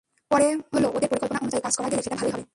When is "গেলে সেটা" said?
1.91-2.17